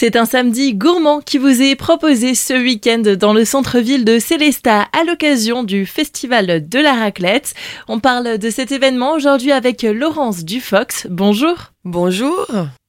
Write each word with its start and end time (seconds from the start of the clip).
C'est 0.00 0.16
un 0.16 0.24
samedi 0.24 0.72
gourmand 0.72 1.20
qui 1.20 1.36
vous 1.36 1.60
est 1.60 1.76
proposé 1.76 2.34
ce 2.34 2.54
week-end 2.54 3.02
dans 3.20 3.34
le 3.34 3.44
centre-ville 3.44 4.06
de 4.06 4.18
Célestat 4.18 4.88
à 4.98 5.04
l'occasion 5.04 5.62
du 5.62 5.84
Festival 5.84 6.66
de 6.66 6.78
la 6.78 6.94
raclette. 6.94 7.52
On 7.86 8.00
parle 8.00 8.38
de 8.38 8.48
cet 8.48 8.72
événement 8.72 9.12
aujourd'hui 9.12 9.52
avec 9.52 9.82
Laurence 9.82 10.42
Dufox. 10.42 11.06
Bonjour. 11.10 11.72
Bonjour. 11.84 12.46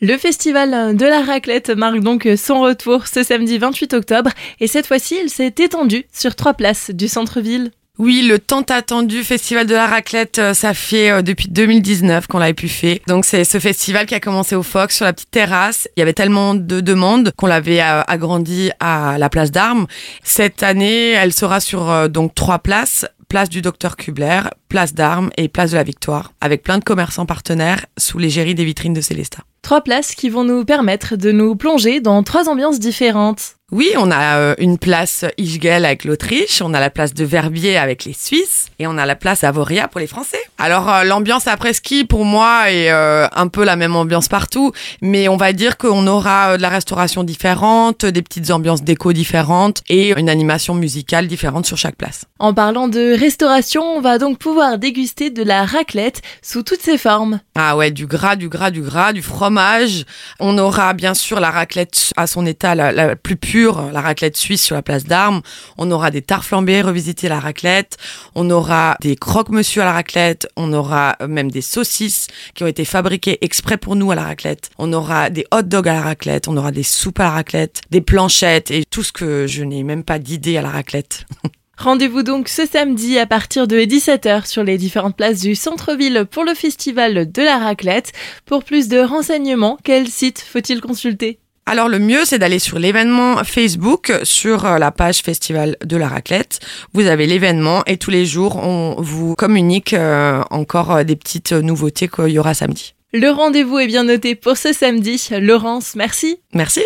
Le 0.00 0.16
festival 0.16 0.96
de 0.96 1.04
la 1.04 1.20
raclette 1.20 1.68
marque 1.68 2.00
donc 2.00 2.26
son 2.38 2.62
retour 2.62 3.06
ce 3.06 3.22
samedi 3.22 3.58
28 3.58 3.92
octobre 3.92 4.30
et 4.60 4.66
cette 4.66 4.86
fois-ci 4.86 5.18
il 5.22 5.28
s'est 5.28 5.54
étendu 5.58 6.06
sur 6.10 6.34
trois 6.34 6.54
places 6.54 6.90
du 6.90 7.08
centre-ville. 7.08 7.70
Oui, 7.96 8.26
le 8.28 8.40
tant 8.40 8.62
attendu 8.62 9.22
festival 9.22 9.68
de 9.68 9.74
la 9.74 9.86
raclette, 9.86 10.40
euh, 10.40 10.52
ça 10.52 10.74
fait 10.74 11.12
euh, 11.12 11.22
depuis 11.22 11.46
2019 11.48 12.26
qu'on 12.26 12.38
l'avait 12.38 12.52
pu 12.52 12.68
faire. 12.68 12.98
Donc 13.06 13.24
c'est 13.24 13.44
ce 13.44 13.60
festival 13.60 14.06
qui 14.06 14.16
a 14.16 14.20
commencé 14.20 14.56
au 14.56 14.64
Fox 14.64 14.96
sur 14.96 15.04
la 15.04 15.12
petite 15.12 15.30
terrasse. 15.30 15.88
Il 15.96 16.00
y 16.00 16.02
avait 16.02 16.12
tellement 16.12 16.56
de 16.56 16.80
demandes 16.80 17.30
qu'on 17.36 17.46
l'avait 17.46 17.80
euh, 17.80 18.02
agrandi 18.08 18.72
à 18.80 19.16
la 19.16 19.28
place 19.28 19.52
d'Armes. 19.52 19.86
Cette 20.24 20.64
année, 20.64 21.10
elle 21.10 21.32
sera 21.32 21.60
sur 21.60 22.08
donc 22.08 22.34
trois 22.34 22.58
places 22.58 23.06
place 23.34 23.48
du 23.48 23.62
docteur 23.62 23.96
Kubler, 23.96 24.42
place 24.68 24.94
d'Armes 24.94 25.30
et 25.36 25.48
place 25.48 25.72
de 25.72 25.76
la 25.76 25.82
Victoire, 25.82 26.32
avec 26.40 26.62
plein 26.62 26.78
de 26.78 26.84
commerçants 26.84 27.26
partenaires 27.26 27.84
sous 27.98 28.18
l'égérie 28.18 28.54
des 28.54 28.64
vitrines 28.64 28.92
de 28.92 29.00
Célestat. 29.00 29.42
Trois 29.62 29.80
places 29.80 30.14
qui 30.14 30.28
vont 30.28 30.44
nous 30.44 30.64
permettre 30.64 31.16
de 31.16 31.32
nous 31.32 31.56
plonger 31.56 32.00
dans 32.00 32.22
trois 32.22 32.48
ambiances 32.48 32.78
différentes. 32.78 33.56
Oui, 33.74 33.90
on 33.96 34.12
a 34.12 34.38
euh, 34.38 34.54
une 34.58 34.78
place 34.78 35.24
Ischgl 35.36 35.84
avec 35.84 36.04
l'Autriche, 36.04 36.62
on 36.62 36.74
a 36.74 36.78
la 36.78 36.90
place 36.90 37.12
de 37.12 37.24
Verbier 37.24 37.76
avec 37.76 38.04
les 38.04 38.12
Suisses 38.12 38.68
et 38.78 38.86
on 38.86 38.96
a 38.96 39.04
la 39.04 39.16
place 39.16 39.42
Avoria 39.42 39.88
pour 39.88 39.98
les 39.98 40.06
Français. 40.06 40.38
Alors 40.58 40.88
euh, 40.88 41.02
l'ambiance 41.02 41.48
après-ski 41.48 42.04
pour 42.04 42.24
moi 42.24 42.70
est 42.70 42.92
euh, 42.92 43.26
un 43.34 43.48
peu 43.48 43.64
la 43.64 43.74
même 43.74 43.96
ambiance 43.96 44.28
partout, 44.28 44.70
mais 45.02 45.26
on 45.26 45.36
va 45.36 45.52
dire 45.52 45.76
qu'on 45.76 46.06
aura 46.06 46.56
de 46.56 46.62
la 46.62 46.68
restauration 46.68 47.24
différente, 47.24 48.06
des 48.06 48.22
petites 48.22 48.52
ambiances 48.52 48.84
déco 48.84 49.12
différentes 49.12 49.82
et 49.88 50.16
une 50.16 50.28
animation 50.28 50.76
musicale 50.76 51.26
différente 51.26 51.66
sur 51.66 51.76
chaque 51.76 51.96
place. 51.96 52.26
En 52.38 52.54
parlant 52.54 52.86
de 52.86 53.18
restauration, 53.18 53.82
on 53.82 54.00
va 54.00 54.18
donc 54.18 54.38
pouvoir 54.38 54.78
déguster 54.78 55.30
de 55.30 55.42
la 55.42 55.64
raclette 55.64 56.22
sous 56.42 56.62
toutes 56.62 56.82
ses 56.82 56.96
formes. 56.96 57.40
Ah 57.56 57.76
ouais, 57.76 57.90
du 57.90 58.06
gras, 58.06 58.36
du 58.36 58.48
gras, 58.48 58.70
du 58.70 58.82
gras, 58.82 59.12
du 59.12 59.22
fromage. 59.22 60.04
On 60.38 60.58
aura 60.58 60.92
bien 60.92 61.14
sûr 61.14 61.40
la 61.40 61.50
raclette 61.50 62.12
à 62.16 62.28
son 62.28 62.46
état 62.46 62.76
la 62.76 63.16
plus 63.16 63.34
pure 63.34 63.63
la 63.72 64.00
raclette 64.00 64.36
suisse 64.36 64.62
sur 64.62 64.74
la 64.74 64.82
place 64.82 65.04
d'Armes. 65.04 65.42
On 65.78 65.90
aura 65.90 66.10
des 66.10 66.22
tarts 66.22 66.44
flambés 66.44 66.82
revisiter 66.82 67.28
la 67.28 67.40
raclette. 67.40 67.96
On 68.34 68.50
aura 68.50 68.96
des 69.00 69.16
croque-monsieur 69.16 69.82
à 69.82 69.86
la 69.86 69.92
raclette. 69.92 70.48
On 70.56 70.72
aura 70.72 71.16
même 71.26 71.50
des 71.50 71.62
saucisses 71.62 72.28
qui 72.54 72.62
ont 72.64 72.66
été 72.66 72.84
fabriquées 72.84 73.38
exprès 73.44 73.78
pour 73.78 73.96
nous 73.96 74.10
à 74.10 74.14
la 74.14 74.24
raclette. 74.24 74.70
On 74.78 74.92
aura 74.92 75.30
des 75.30 75.46
hot 75.52 75.62
dogs 75.62 75.88
à 75.88 75.94
la 75.94 76.02
raclette. 76.02 76.48
On 76.48 76.56
aura 76.56 76.72
des 76.72 76.82
soupes 76.82 77.20
à 77.20 77.24
la 77.24 77.30
raclette, 77.30 77.82
des 77.90 78.00
planchettes 78.00 78.70
et 78.70 78.84
tout 78.84 79.02
ce 79.02 79.12
que 79.12 79.46
je 79.46 79.62
n'ai 79.64 79.82
même 79.82 80.04
pas 80.04 80.18
d'idée 80.18 80.56
à 80.56 80.62
la 80.62 80.70
raclette. 80.70 81.26
Rendez-vous 81.76 82.22
donc 82.22 82.48
ce 82.48 82.66
samedi 82.66 83.18
à 83.18 83.26
partir 83.26 83.66
de 83.66 83.78
17h 83.78 84.46
sur 84.46 84.62
les 84.62 84.78
différentes 84.78 85.16
places 85.16 85.40
du 85.40 85.56
centre-ville 85.56 86.24
pour 86.30 86.44
le 86.44 86.54
festival 86.54 87.30
de 87.30 87.42
la 87.42 87.58
raclette. 87.58 88.12
Pour 88.46 88.62
plus 88.62 88.88
de 88.88 88.98
renseignements, 88.98 89.76
quel 89.82 90.06
site 90.06 90.40
faut-il 90.40 90.80
consulter? 90.80 91.40
Alors 91.66 91.88
le 91.88 91.98
mieux, 91.98 92.24
c'est 92.24 92.38
d'aller 92.38 92.58
sur 92.58 92.78
l'événement 92.78 93.42
Facebook, 93.42 94.12
sur 94.22 94.66
euh, 94.66 94.78
la 94.78 94.90
page 94.90 95.20
Festival 95.22 95.76
de 95.82 95.96
la 95.96 96.08
raclette. 96.08 96.60
Vous 96.92 97.06
avez 97.06 97.26
l'événement 97.26 97.82
et 97.86 97.96
tous 97.96 98.10
les 98.10 98.26
jours, 98.26 98.56
on 98.56 98.96
vous 98.98 99.34
communique 99.34 99.94
euh, 99.94 100.42
encore 100.50 100.90
euh, 100.90 101.04
des 101.04 101.16
petites 101.16 101.52
nouveautés 101.52 102.08
qu'il 102.08 102.28
y 102.28 102.38
aura 102.38 102.52
samedi. 102.52 102.94
Le 103.14 103.30
rendez-vous 103.30 103.78
est 103.78 103.86
bien 103.86 104.04
noté 104.04 104.34
pour 104.34 104.58
ce 104.58 104.74
samedi. 104.74 105.28
Laurence, 105.40 105.94
merci. 105.94 106.36
Merci. 106.52 106.82